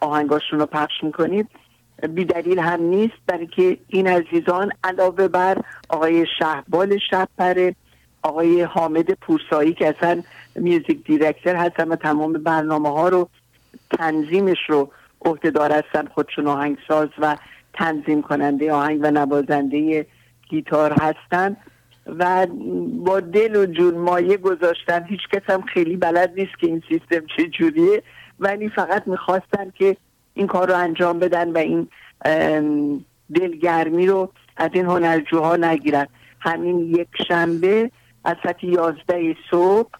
آهنگاشون 0.00 0.58
رو 0.58 0.66
پخش 0.66 1.04
می‌کنید. 1.04 1.48
بی 2.08 2.24
دلیل 2.24 2.58
هم 2.58 2.82
نیست 2.82 3.14
برای 3.26 3.46
که 3.46 3.78
این 3.88 4.06
عزیزان 4.06 4.72
علاوه 4.84 5.28
بر 5.28 5.58
آقای 5.88 6.26
شهبال 6.38 6.98
شبپره 7.10 7.74
آقای 8.22 8.62
حامد 8.62 9.10
پورسایی 9.12 9.72
که 9.72 9.88
اصلا 9.88 10.22
میوزیک 10.54 11.04
دیرکتر 11.04 11.56
هستن 11.56 11.88
و 11.88 11.96
تمام 11.96 12.32
برنامه 12.32 12.88
ها 12.88 13.08
رو 13.08 13.28
تنظیمش 13.98 14.58
رو 14.68 14.90
عهدهدار 15.24 15.72
هستن 15.72 16.06
خودشون 16.06 16.46
آهنگساز 16.46 17.08
و 17.18 17.36
تنظیم 17.74 18.22
کننده 18.22 18.72
آهنگ 18.72 19.00
و 19.02 19.10
نوازنده 19.10 20.06
گیتار 20.48 20.92
هستن. 20.92 21.56
و 22.18 22.46
با 23.04 23.20
دل 23.20 23.56
و 23.56 23.66
جون 23.66 23.94
مایه 23.94 24.36
گذاشتن. 24.36 25.04
هیچ 25.04 25.20
کس 25.32 25.42
هم 25.50 25.62
خیلی 25.62 25.96
بلد 25.96 26.32
نیست 26.36 26.58
که 26.58 26.66
این 26.66 26.82
سیستم 26.88 27.26
چجوریه. 27.36 28.02
ولی 28.40 28.68
فقط 28.68 29.06
می‌خواستن 29.06 29.72
که 29.74 29.96
این 30.34 30.46
کار 30.46 30.68
رو 30.68 30.76
انجام 30.76 31.18
بدن 31.18 31.52
و 31.52 31.58
این 31.58 31.88
دلگرمی 33.34 34.06
رو 34.06 34.32
از 34.56 34.70
این 34.72 34.84
هنرجوها 34.86 35.56
نگیرن. 35.56 36.06
همین 36.40 36.78
یک 36.78 37.08
شنبه 37.28 37.90
از 38.24 38.36
ساعت 38.42 38.64
یازده 38.64 39.36
صبح 39.50 39.90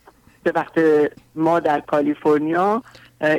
به 0.42 0.52
وقت 0.54 0.80
ما 1.34 1.60
در 1.60 1.80
کالیفرنیا 1.80 2.82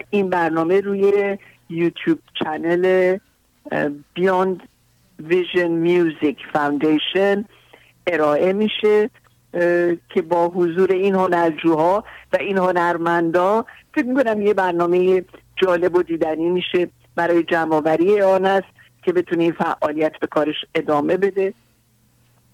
این 0.10 0.30
برنامه 0.30 0.82
روی 0.82 1.38
یوتیوب 1.70 2.20
چنل 2.44 3.18
Beyond 4.20 4.58
Vision 5.30 5.72
Music 5.88 6.38
Foundation 6.54 7.46
ارائه 8.08 8.54
میشه. 8.54 9.10
که 10.10 10.22
با 10.30 10.48
حضور 10.48 10.92
این 10.92 11.16
هنرجوها 11.16 12.04
و 12.34 12.38
این 12.40 12.58
هنرمندا 12.58 13.66
فکر 13.94 14.06
می‌کنم 14.06 14.42
یه 14.42 14.54
برنامه 14.54 15.26
جالب 15.56 15.96
و 15.96 16.04
دیدنی 16.04 16.50
میشه 16.50 16.90
برای 17.16 17.44
جمعآوری 17.44 18.22
آن 18.22 18.46
است 18.46 18.68
که 19.04 19.14
بتونه 19.14 19.44
این 19.44 19.52
فعالیت 19.52 20.20
به 20.20 20.28
کارش 20.28 20.56
ادامه 20.76 21.18
بده. 21.18 21.54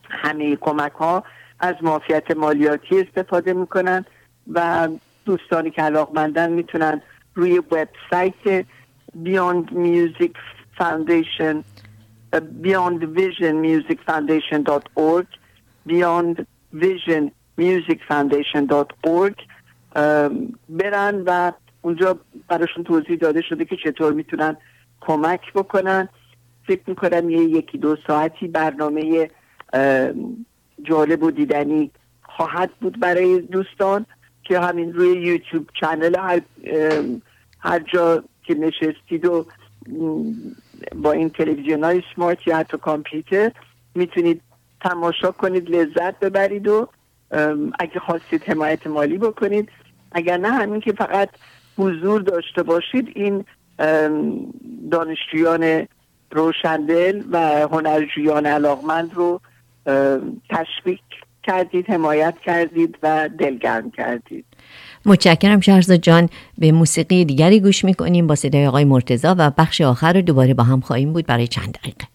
همه 0.10 0.56
کمک 0.56 0.92
ها 0.92 1.24
از 1.60 1.76
معافیت 1.82 2.32
مالیاتی 2.32 3.02
استفاده 3.02 3.54
می‌کنن 3.54 4.06
و 4.54 4.90
دوستانی 5.26 5.72
که 5.72 5.82
علاقمندن 5.82 6.52
می‌تونن 6.52 7.02
روی 7.36 7.60
وبسایت 7.60 8.66
Beyond 9.24 9.72
Music 9.72 10.36
Foundation 10.80 11.56
Beyond 12.64 13.02
Vision 13.18 13.56
Music 13.68 14.00
Foundation.org 14.08 15.28
Beyond 15.90 16.46
Music 17.58 18.00
Foundation.org 18.10 19.36
ام، 19.96 20.54
برن 20.70 21.24
و 21.26 21.52
اونجا 21.82 22.20
براشون 22.48 22.84
توضیح 22.84 23.18
داده 23.18 23.42
شده 23.42 23.66
که 23.66 23.76
چطور 23.84 24.14
می‌تونن 24.14 24.58
کمک 25.02 25.54
بکنن. 25.54 26.10
فکر 26.68 26.82
می‌کنم 26.88 27.30
یه 27.30 27.42
یکی 27.42 27.78
دو 27.78 27.98
ساعتی 28.08 28.48
برنامه 28.48 29.30
ام، 29.74 30.46
جالب 30.84 31.24
و 31.24 31.32
دیدنی 31.32 31.92
خواهد 32.24 32.72
بود 32.82 33.00
برای 33.00 33.42
دوستان 33.42 34.06
که 34.44 34.60
همین 34.60 34.94
روی 34.94 35.10
یوتیوب 35.10 35.70
چنل 35.82 36.16
هر, 36.20 36.42
هر 37.60 37.80
جا 37.80 38.24
که 38.44 38.54
نشستید 38.54 39.26
و 39.26 39.46
با 40.96 41.12
این 41.12 41.30
تلویزیون 41.30 41.84
های 41.84 42.04
سمارت 42.16 42.48
یا 42.48 42.58
حتی 42.58 42.78
کامپیوتر 42.78 43.52
می‌تونید 43.96 44.42
تماشا 44.90 45.32
کنید 45.32 45.70
لذت 45.70 46.20
ببرید 46.20 46.68
و 46.68 46.88
اگه 47.80 48.00
خواستید 48.06 48.44
حمایت 48.44 48.88
مالی 48.88 49.18
بکنید. 49.18 49.70
اگر 50.12 50.38
نه 50.38 50.52
همین 50.52 50.82
که 50.82 50.94
فقط 50.94 51.30
حضور 51.78 52.22
داشته 52.22 52.64
باشید 52.64 53.08
این 53.16 53.46
دانشجویان 54.92 55.88
روشندل 56.32 57.24
و 57.32 57.68
هنرجویان 57.72 58.46
علاقمند 58.46 59.14
رو 59.14 59.42
تشویق 60.50 61.00
کردید 61.44 61.90
حمایت 61.90 62.36
کردید 62.46 62.98
و 63.04 63.30
دلگرم 63.40 63.92
کردید. 63.92 64.46
متشکرم 65.06 65.60
شهرزاد 65.60 65.98
جان. 65.98 66.30
به 66.58 66.72
موسیقی 66.72 67.26
دیگری 67.26 67.60
گوش 67.60 67.86
می‌کنیم 67.86 68.28
با 68.28 68.36
صدای 68.36 68.68
آقای 68.68 68.84
مرتزا 68.84 69.36
و 69.38 69.52
بخش 69.58 69.82
آخر 69.82 70.14
رو 70.14 70.22
دوباره 70.22 70.54
با 70.54 70.64
هم 70.64 70.80
خواهیم 70.80 71.14
بود 71.14 71.26
برای 71.26 71.48
چند 71.48 71.78
دقیقه. 71.78 72.08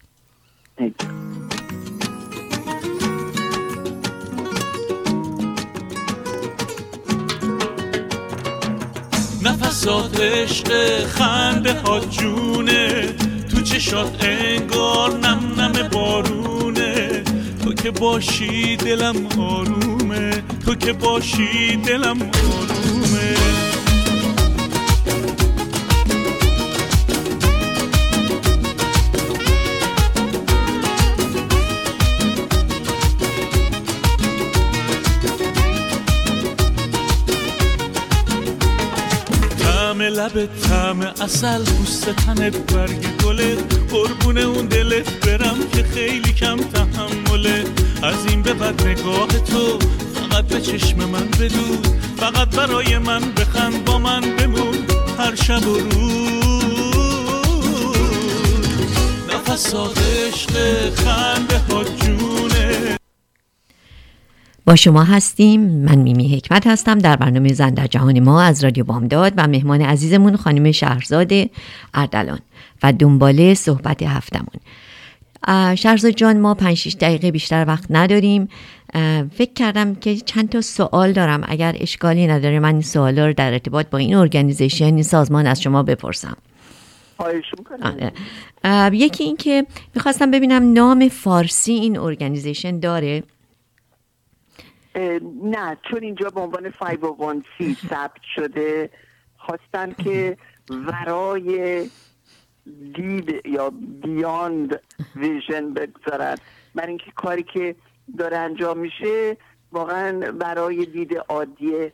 نفسات 9.81 10.21
عشق 10.21 10.69
خنده 11.05 11.73
ها 11.73 11.99
جونه. 11.99 13.13
تو 13.49 13.61
چشات 13.61 14.23
انگار 14.23 15.17
نم 15.17 15.61
نم 15.61 15.89
بارونه. 15.91 17.23
تو 17.63 17.73
که 17.73 17.91
باشی 17.91 18.77
دلم 18.77 19.25
آرومه. 19.39 20.43
تو 20.65 20.75
که 20.75 20.93
باشی 20.93 21.75
دلم 21.75 22.21
آرومه. 22.21 23.35
اصل 41.21 41.63
پوست 41.63 42.09
تنت 42.09 42.73
برگ 42.73 43.23
گله 43.23 43.55
قربون 43.91 44.37
اون 44.37 44.65
دلت 44.65 45.25
برم 45.25 45.57
که 45.73 45.83
خیلی 45.83 46.33
کم 46.33 46.57
تحمله 46.57 47.63
از 48.03 48.25
این 48.29 48.41
به 48.41 48.53
بعد 48.53 48.87
نگاه 48.87 49.27
تو 49.27 49.79
فقط 50.13 50.45
به 50.45 50.61
چشم 50.61 50.97
من 50.97 51.27
بدو 51.27 51.77
فقط 52.17 52.55
برای 52.55 52.97
من 52.97 53.31
بخند 53.31 53.85
با 53.85 53.99
من 53.99 54.21
بمون 54.21 54.77
هر 55.17 55.35
شب 55.35 55.67
و 55.67 55.77
روز. 55.77 56.21
نفسات 59.29 59.97
عشق 59.97 60.53
خنده 60.95 61.57
ها 61.57 61.83
جونه. 61.83 63.00
با 64.65 64.75
شما 64.75 65.03
هستیم. 65.03 65.61
من 65.61 65.95
میمی 65.95 66.35
حکمت 66.37 66.67
هستم. 66.67 66.97
در 66.97 67.15
برنامه 67.15 67.53
زن 67.53 67.69
در 67.69 67.87
جهان 67.87 68.19
ما 68.19 68.41
از 68.41 68.63
رادیو 68.63 68.83
بامداد 68.83 69.33
و 69.37 69.47
مهمان 69.47 69.81
عزیزمون 69.81 70.35
خانم 70.35 70.71
شهرزاد 70.71 71.31
اردلان 71.93 72.39
و 72.83 72.93
دنباله 72.93 73.53
صحبت 73.53 74.03
هفتمون 74.03 74.61
شهرزاد 75.75 76.11
جان 76.11 76.39
ما 76.39 76.53
5 76.53 76.77
6 76.77 76.95
دقیقه 76.95 77.31
بیشتر 77.31 77.65
وقت 77.67 77.85
نداریم. 77.89 78.47
فکر 79.37 79.53
کردم 79.55 79.95
که 79.95 80.15
چند 80.15 80.49
تا 80.49 80.61
سوال 80.61 81.11
دارم. 81.11 81.43
اگر 81.47 81.75
اشکالی 81.79 82.27
نداره 82.27 82.59
من 82.59 82.73
این 82.73 82.81
سوالا 82.81 83.27
رو 83.27 83.33
در 83.33 83.51
ارتباط 83.51 83.87
با 83.89 83.97
این 83.97 84.15
organization 84.15 84.85
این 84.85 85.03
سازمان 85.03 85.47
از 85.47 85.61
شما 85.61 85.83
بپرسم. 85.83 86.37
آره. 87.81 88.11
یکی 88.95 89.23
این 89.23 89.37
که 89.37 89.65
می‌خواستم 89.95 90.31
ببینم 90.31 90.73
نام 90.73 91.09
فارسی 91.09 91.73
این 91.73 91.97
organization 91.97 92.79
داره. 92.79 93.23
نه 95.43 95.77
چون 95.89 96.03
اینجا 96.03 96.29
به 96.29 96.39
عنوان 96.41 96.71
501c 96.71 97.87
ثبت 97.89 98.21
شده 98.35 98.89
خواستن 99.37 99.93
که 100.03 100.37
ورای 100.69 101.89
دید 102.93 103.41
یا 103.45 103.69
بیاند 104.03 104.81
ویژن 105.15 105.73
بگذارن. 105.73 106.37
برای 106.75 106.89
اینکه 106.89 107.11
کاری 107.15 107.43
که 107.43 107.75
داره 108.17 108.37
انجام 108.37 108.77
میشه 108.77 109.37
واقعا 109.71 110.31
برای 110.31 110.85
دید 110.85 111.17
عادی 111.17 111.91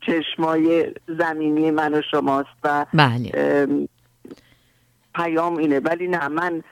چشمای 0.00 0.94
زمینی 1.18 1.70
من 1.70 1.94
و 1.94 2.02
شماست 2.10 2.48
و 2.64 2.86
بله. 2.94 3.30
ام، 3.34 3.88
پیام 5.14 5.56
اینه. 5.56 5.78
ولی 5.78 6.08
نه 6.08 6.28
من 6.28 6.62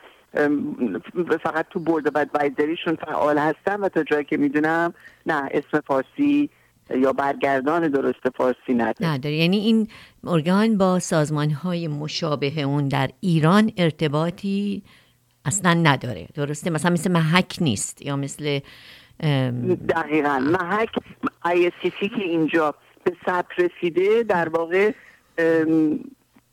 فقط 1.42 1.66
تو 1.70 1.80
بورد 1.80 2.16
و 2.16 2.18
ادوایزریشون 2.18 2.96
فعال 2.96 3.38
هستم 3.38 3.82
و 3.82 3.88
تا 3.88 4.02
جایی 4.02 4.24
که 4.24 4.36
می‌دونم 4.36 4.94
نه 5.26 5.48
اسم 5.50 5.80
فارسی 5.80 6.50
یا 6.90 7.12
برگردان 7.12 7.88
درست 7.88 8.28
فارسی 8.36 8.74
نداره. 8.74 9.12
نداره. 9.12 9.34
یعنی 9.34 9.56
این 9.56 9.88
ارگان 10.24 10.78
با 10.78 10.98
سازمان 10.98 11.50
های 11.50 11.88
مشابه 11.88 12.62
اون 12.62 12.88
در 12.88 13.10
ایران 13.20 13.72
ارتباطی 13.76 14.82
اصلا 15.44 15.74
نداره. 15.74 16.28
درسته؟ 16.34 16.70
مثلا 16.70 16.90
مثل 16.92 17.12
محک 17.12 17.56
نیست 17.60 18.02
یا 18.02 18.16
مثل 18.16 18.60
دقیقا. 19.88 20.38
محک 20.38 20.90
ISCC 21.44 21.98
که 21.98 22.22
اینجا 22.22 22.74
به 23.04 23.12
ثبت 23.26 23.46
رسیده 23.58 24.22
در 24.22 24.48
واقع 24.48 24.92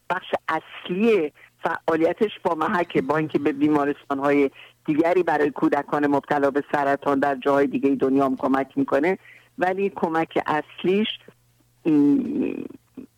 بخش 0.09 0.27
اصلی 0.47 1.31
فعالیتش 1.63 2.31
با 2.43 2.55
محک 2.55 2.97
با 2.97 3.17
اینکه 3.17 3.39
به 3.39 3.51
بیمارستان 3.51 4.19
های 4.19 4.51
دیگری 4.85 5.23
برای 5.23 5.49
کودکان 5.49 6.07
مبتلا 6.07 6.51
به 6.51 6.63
سرطان 6.71 7.19
در 7.19 7.35
جاهای 7.35 7.67
دیگه 7.67 7.89
دنیا 7.89 8.25
هم 8.25 8.35
کمک 8.35 8.67
می‌کنه 8.75 9.17
ولی 9.57 9.91
کمک 9.95 10.39
اصلیش 10.45 11.07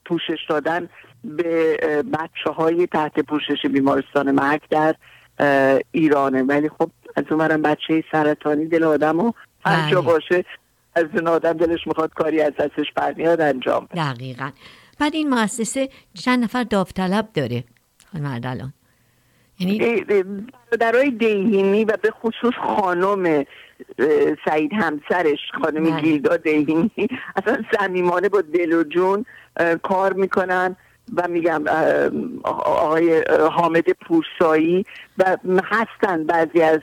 پوشش 0.05 0.39
دادن 0.49 0.89
به 1.23 1.77
بچه 2.13 2.51
های 2.55 2.87
تحت 2.87 3.19
پوشش 3.19 3.65
بیمارستان 3.65 4.31
محک 4.31 4.61
در 4.69 4.95
ایرانه 5.91 6.43
ولی 6.43 6.69
خب 6.69 6.89
از 7.15 7.23
اونورم 7.29 7.61
بچه 7.61 8.03
سرطانی 8.11 8.65
دل 8.65 8.83
آدم 8.83 9.19
و 9.19 9.31
هر 9.65 9.91
بله. 9.91 10.01
باشه 10.01 10.45
از 10.95 11.05
اون 11.13 11.27
آدم 11.27 11.53
دلش 11.53 11.87
می‌خواد 11.87 12.13
کاری 12.13 12.41
از 12.41 12.53
دستش 12.59 12.85
برمیاد 12.95 13.41
انجام. 13.41 13.87
دقیقا 13.95 14.51
بعد 14.99 15.15
این 15.15 15.29
مؤسسه 15.29 15.89
چند 16.13 16.43
نفر 16.43 16.63
داوطلب 16.63 17.29
داره 17.33 17.63
اردلان 18.23 18.73
یعنی 19.59 20.03
برادرای 20.71 21.11
دیهینی 21.11 21.85
و 21.85 21.97
به 22.01 22.11
خصوص 22.11 22.53
خانم 22.53 23.45
سعید 24.45 24.73
همسرش 24.73 25.39
خانم 25.61 25.83
بله. 25.83 26.01
گیلدا 26.01 26.37
دیهینی 26.37 26.91
اصلا 27.35 27.57
صمیمانه 27.79 28.29
با 28.29 28.41
دل 28.41 28.73
و 28.73 28.83
جون 28.83 29.25
کار 29.83 30.13
می‌کنن 30.13 30.75
و 31.15 31.27
میگم 31.27 31.63
آقای 32.43 33.23
حامد 33.51 33.89
پورسایی 33.89 34.85
و 35.17 35.37
هستن 35.63 36.23
بعضی 36.23 36.61
از 36.61 36.79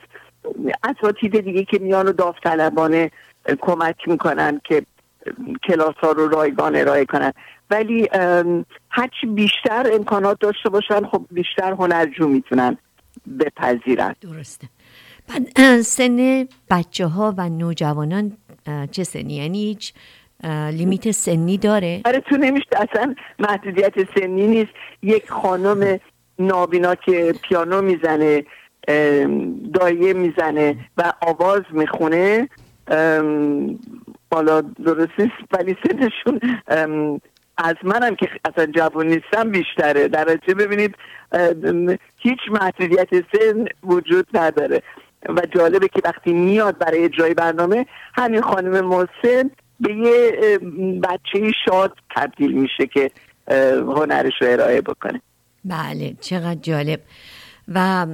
اساتید 0.84 1.40
دیگه 1.40 1.64
که 1.64 1.78
میان 1.78 2.08
و 2.08 2.12
داوطلبانه 2.12 3.10
کمک 3.60 4.08
می‌کنن 4.08 4.60
که 4.64 4.82
کلاس 5.68 5.94
ها 6.02 6.12
رو 6.12 6.28
رایگان 6.28 6.76
ارائه 6.76 7.04
کنن. 7.04 7.32
ولی 7.70 8.08
هرچی 8.90 9.26
بیشتر 9.26 9.90
امکانات 9.92 10.40
داشته 10.40 10.68
باشن 10.68 11.06
خب 11.06 11.24
بیشتر 11.30 11.72
هنرجو 11.72 12.28
می‌تونن 12.28 12.78
بپذیرن. 13.40 14.14
درسته. 14.20 14.66
بعد 15.28 15.80
سن 15.80 16.48
بچه 16.70 17.06
ها 17.06 17.34
و 17.36 17.48
نوجوانان 17.48 18.32
چه 18.90 19.04
سنی؟ 19.04 19.34
یعنی 19.34 19.58
هیچ 19.58 19.92
لیمیت 20.72 21.10
سنی 21.10 21.58
داره؟ 21.58 22.00
برای 22.04 22.20
تو 22.28 22.36
نمیشه 22.36 22.66
اصلا 22.72 23.14
محدودیت 23.38 23.94
سنی 24.18 24.46
نیست. 24.46 24.72
یک 25.02 25.30
خانم 25.30 25.98
نابینا 26.38 26.94
که 26.94 27.34
پیانو 27.42 27.82
می‌زنه 27.82 28.44
دایه 29.74 30.12
می‌زنه 30.12 30.76
و 30.96 31.12
آواز 31.20 31.62
می‌خونه 31.70 32.48
بالا 34.32 34.60
درست 34.60 35.12
نیست 35.18 35.32
ولی 35.52 35.76
سنشون 35.86 36.40
از 37.58 37.76
منم 37.82 38.16
که 38.16 38.28
اصلا 38.44 38.66
جوان 38.66 39.06
نیستم 39.06 39.50
بیشتره. 39.50 40.08
در 40.08 40.30
نتیجه 40.30 40.54
ببینید 40.54 40.94
هیچ 42.18 42.38
محدودیت 42.50 43.08
سن 43.12 43.64
وجود 43.82 44.26
نداره. 44.34 44.82
و 45.28 45.40
جالبه 45.56 45.88
که 45.88 46.00
وقتی 46.04 46.32
میاد 46.32 46.78
برای 46.78 47.04
اجرای 47.04 47.34
برنامه 47.34 47.86
همین 48.14 48.42
خانم 48.42 48.84
محسن 48.86 49.50
به 49.80 49.94
یه 49.94 50.58
بچه 51.02 51.52
شاد 51.64 51.92
تبدیل 52.16 52.52
میشه 52.52 52.86
که 52.86 53.10
هنرش 53.96 54.32
رو 54.40 54.48
ارائه 54.50 54.80
بکنه. 54.80 55.20
بله 55.64 56.14
چقدر 56.20 56.60
جالب. 56.60 57.00
و 57.68 58.06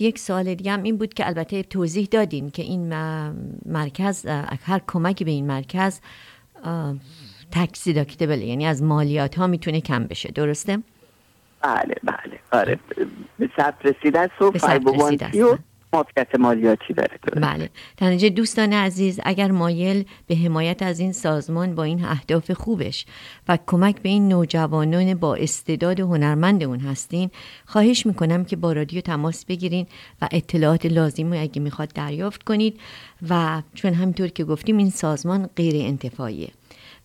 یک 0.00 0.18
سوال 0.18 0.54
دیگه 0.54 0.72
هم 0.72 0.82
این 0.82 0.96
بود 0.96 1.14
که 1.14 1.26
البته 1.26 1.62
توضیح 1.62 2.08
دادین 2.10 2.50
که 2.50 2.62
این 2.62 2.94
مرکز 3.66 4.26
هر 4.64 4.80
کمکی 4.86 5.24
به 5.24 5.30
این 5.30 5.46
مرکز 5.46 6.00
اه، 6.64 6.94
تکسی 7.52 7.92
داکتبل 7.92 8.42
یعنی 8.42 8.66
از 8.66 8.82
مالیات 8.82 9.34
ها 9.38 9.46
می‌تونه 9.46 9.80
کم 9.80 10.04
بشه. 10.04 10.30
درسته؟ 10.30 10.78
بله 11.62 11.94
بله. 12.04 12.38
آره. 12.52 12.78
به 13.38 13.50
ثبت 13.56 13.86
رسیده 13.86 14.18
است 14.18 14.42
و 14.42 14.52
به 15.92 15.98
ثبت 15.98 16.16
رسیده 16.16 16.38
501 16.38 16.38
و 16.38 16.40
است. 16.40 16.40
معافیت 16.40 16.40
مالیاتی 16.40 16.94
داره. 16.94 17.40
بله 17.40 17.70
نتیجه 18.02 18.28
دوستان 18.28 18.72
عزیز 18.72 19.20
اگر 19.24 19.50
مایل 19.50 20.04
به 20.26 20.36
حمایت 20.36 20.82
از 20.82 21.00
این 21.00 21.12
سازمان 21.12 21.74
با 21.74 21.84
این 21.84 22.04
اهداف 22.04 22.50
خوبش 22.50 23.06
و 23.48 23.58
کمک 23.66 24.02
به 24.02 24.08
این 24.08 24.28
نوجوانان 24.28 25.14
با 25.14 25.34
استعداد 25.34 26.00
و 26.00 26.06
هنرمند 26.06 26.62
اون 26.62 26.80
هستین 26.80 27.30
خواهش 27.66 28.06
می‌کنم 28.06 28.44
که 28.44 28.56
با 28.56 28.72
رادیو 28.72 29.00
تماس 29.00 29.44
بگیرین 29.44 29.86
و 30.22 30.28
اطلاعات 30.32 30.86
لازم 30.86 31.32
رو 31.32 31.42
اگه 31.42 31.62
می‌خواد 31.62 31.92
دریافت 31.92 32.42
کنید 32.42 32.80
و 33.30 33.62
چون 33.74 33.94
همینطور 33.94 34.28
که 34.28 34.44
گفتیم 34.44 34.76
این 34.76 34.90
سازمان 34.90 35.46
غیر 35.56 35.86
انتفاعیه 35.86 36.48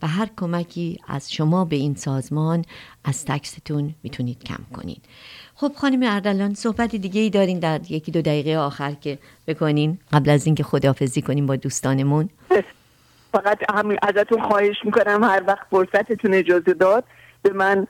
و 0.01 0.07
هر 0.07 0.29
کمکی 0.37 0.99
از 1.07 1.33
شما 1.33 1.65
به 1.65 1.75
این 1.75 1.95
سازمان 1.95 2.65
از 3.03 3.25
تکستون 3.25 3.95
می‌تونید 4.03 4.43
کم 4.43 4.63
کنید 4.73 5.05
خب 5.57 5.71
خانم 5.75 5.99
اردلان 6.03 6.53
صحبت 6.53 6.95
دیگه 6.95 7.21
ای 7.21 7.29
دارین 7.29 7.59
در 7.59 7.79
یکی 7.89 8.11
دو 8.11 8.21
دقیقه 8.21 8.57
آخر 8.57 8.91
که 8.91 9.17
بکنین. 9.47 9.97
قبل 10.13 10.29
از 10.29 10.45
اینکه 10.45 10.63
خداحافظی 10.63 11.21
کنیم 11.21 11.45
با 11.45 11.55
دوستانمون. 11.55 12.29
فقط 13.31 13.57
همین 13.73 13.97
ازتون 14.01 14.41
خواهش 14.41 14.75
می‌کنم 14.83 15.23
هر 15.23 15.43
وقت 15.47 15.67
فرصتتون 15.71 16.33
اجازه 16.33 16.73
داد 16.73 17.03
به 17.41 17.53
من 17.53 17.87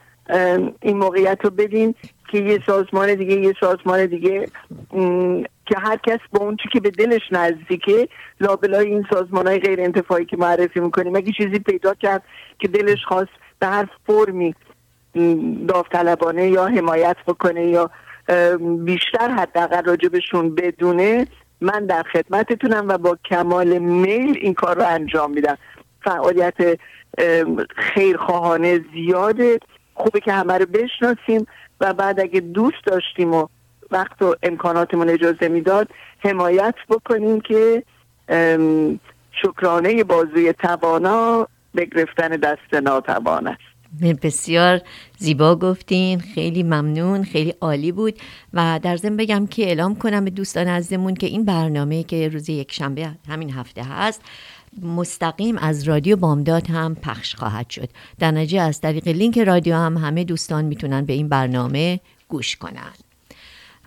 این 0.81 0.97
موقعیت 0.97 1.37
رو 1.43 1.49
بدین 1.49 1.95
که 2.31 2.37
یه 2.37 2.59
سازمان 2.65 3.15
دیگه 3.15 3.35
یه 3.35 3.53
سازمان 3.59 4.05
دیگه 4.05 4.47
که 5.65 5.75
هر 5.77 5.97
کس 5.97 6.19
با 6.31 6.45
اون 6.45 6.57
چی 6.63 6.69
که 6.73 6.79
به 6.79 6.89
دلش 6.89 7.21
نزدیکه 7.31 8.07
لابلای 8.41 8.87
این 8.87 9.05
سازمان 9.09 9.47
های 9.47 9.59
غیر 9.59 9.81
انتفاعی 9.81 10.25
که 10.25 10.37
معرفی 10.37 10.79
می‌کنیم. 10.79 11.15
اگه 11.15 11.31
چیزی 11.37 11.59
پیدا 11.59 11.93
کرد 11.93 12.23
که 12.59 12.67
دلش 12.67 13.05
خواست 13.07 13.31
به 13.59 13.67
هر 13.67 13.87
فرمی 14.07 14.55
داوطلبانه 15.67 16.47
یا 16.47 16.65
حمایت 16.65 17.17
بکنه 17.27 17.65
یا 17.65 17.91
بیشتر 18.85 19.29
حداقل 19.29 19.83
راجبشون 19.83 20.55
بدونه 20.55 21.27
من 21.61 21.85
در 21.85 22.03
خدمتتونم 22.03 22.87
و 22.87 22.97
با 22.97 23.17
کمال 23.29 23.77
میل 23.77 24.37
این 24.41 24.53
کار 24.53 24.75
رو 24.75 24.87
انجام 24.87 25.31
میدم. 25.31 25.57
فعالیت 26.03 26.79
خیرخواهانه 27.75 28.85
زیاده. 28.93 29.59
خوبه 29.93 30.19
که 30.19 30.31
همه 30.31 30.57
رو 30.57 30.65
بشناسیم 30.65 31.47
و 31.81 31.93
بعد 31.93 32.19
اگه 32.19 32.39
دوست 32.39 32.85
داشتیم 32.85 33.33
و 33.33 33.47
وقت 33.91 34.21
و 34.21 34.35
امکاناتمون 34.43 35.09
اجازه 35.09 35.47
می‌داد 35.47 35.87
حمایت 36.19 36.75
بکنیم 36.89 37.41
که 37.41 37.83
شکرانه 39.31 40.03
بازوی 40.03 40.53
توانا 40.53 41.47
به 41.73 41.85
گرفتن 41.85 42.27
دست 42.27 42.73
ناتوان 42.73 43.47
است. 43.47 43.74
بسیار 44.01 44.81
زیبا 45.17 45.55
گفتین 45.55 46.19
خیلی 46.19 46.63
ممنون 46.63 47.23
خیلی 47.23 47.53
عالی 47.61 47.91
بود 47.91 48.19
و 48.53 48.79
در 48.83 48.97
ضمن 48.97 49.17
بگم 49.17 49.47
که 49.47 49.63
اعلام 49.63 49.95
کنم 49.95 50.25
به 50.25 50.31
دوستان 50.31 50.67
عزیزمون 50.67 51.13
که 51.13 51.27
این 51.27 51.45
برنامه 51.45 52.03
که 52.03 52.27
روز 52.27 52.49
یک 52.49 52.71
شنبه 52.71 53.11
همین 53.27 53.49
هفته 53.49 53.83
هست 53.83 54.21
مستقیم 54.81 55.57
از 55.57 55.83
رادیو 55.83 56.15
بامداد 56.15 56.69
هم 56.69 56.95
پخش 56.95 57.35
خواهد 57.35 57.69
شد. 57.69 57.89
در 58.19 58.31
نتیجه 58.31 58.61
از 58.61 58.81
طریق 58.81 59.07
لینک 59.07 59.37
رادیو 59.39 59.75
هم 59.75 59.97
همه 59.97 60.23
دوستان 60.23 60.65
می‌تونن 60.65 61.05
به 61.05 61.13
این 61.13 61.29
برنامه 61.29 61.99
گوش 62.27 62.55
کنن. 62.55 63.04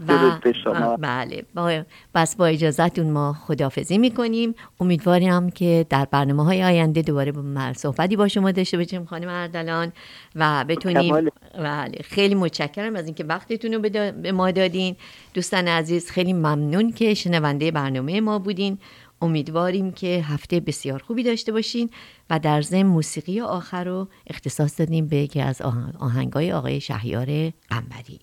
به 0.07 0.53
شما. 0.65 0.97
بله. 0.97 1.45
با 1.55 1.83
بس 2.15 2.37
با 2.37 2.47
اجازتون 2.47 3.11
ما 3.11 3.33
خدافزی 3.33 3.99
می‌کنیم. 3.99 4.55
امیدوارم 4.81 5.51
که 5.51 5.87
در 5.91 6.05
برنامه 6.05 6.45
های 6.45 6.65
آینده 6.65 7.03
دوباره 7.03 7.33
با 7.33 7.73
صحبتی 7.73 8.17
با 8.17 8.29
شما 8.29 8.53
داشته 8.53 8.77
باشیم 8.77 9.05
خانم 9.05 9.29
اردلان 9.29 9.93
و 10.35 10.65
بتونیم 10.69 11.09
کمال. 11.09 11.31
بله. 11.59 11.99
خیلی 12.05 12.35
متشکرم 12.35 12.97
از 12.97 13.05
اینکه 13.05 13.25
وقتتون 13.25 13.73
رو 13.73 13.81
به 14.13 14.33
ما 14.33 14.51
دادین. 14.51 14.97
دوستان 15.35 15.69
عزیز 15.69 16.11
خیلی 16.11 16.33
ممنون 16.33 16.93
که 16.93 17.15
شنونده 17.15 17.71
برنامه 17.71 18.21
ما 18.21 18.39
بودین. 18.39 18.79
امیدواریم 19.23 19.93
که 19.93 20.25
هفته 20.29 20.61
بسیار 20.61 21.03
خوبی 21.03 21.23
داشته 21.23 21.53
باشین 21.53 21.91
و 22.31 22.39
در 22.39 22.63
ضمن 22.63 22.83
موسیقی 22.83 23.41
آخر 23.41 23.85
رو 23.85 24.09
اختصاص 24.27 24.81
دادیم 24.81 25.07
به 25.07 25.17
یکی 25.17 25.41
از 25.41 25.63
آهنگ- 25.63 25.97
آهنگای 25.99 26.53
آقای 26.53 26.81
شهیار 26.81 27.27
قنبری. 27.71 28.21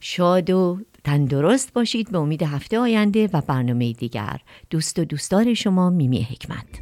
شاد 0.00 0.50
و 0.50 0.78
تندرست 1.04 1.72
باشید 1.72 2.10
به 2.10 2.18
امید 2.18 2.42
هفته 2.42 2.78
آینده 2.78 3.30
و 3.32 3.40
برنامه 3.40 3.92
دیگر. 3.92 4.40
دوست 4.70 4.98
و 4.98 5.04
دوستدار 5.04 5.54
شما 5.54 5.90
میمی 5.90 6.22
حکمت. 6.22 6.80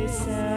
listen. 0.00 0.49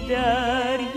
gider 0.00 0.93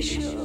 Sure. 0.00 0.39